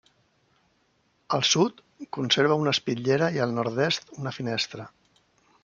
[1.37, 1.83] Al sud
[2.17, 4.89] conserva una espitllera i al nord-est una finestra.